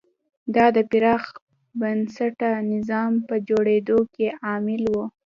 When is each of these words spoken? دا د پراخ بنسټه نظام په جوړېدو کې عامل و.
دا 0.55 0.65
د 0.75 0.77
پراخ 0.91 1.23
بنسټه 1.79 2.49
نظام 2.73 3.11
په 3.27 3.35
جوړېدو 3.49 3.99
کې 4.13 4.27
عامل 4.45 4.83
و. 4.93 4.95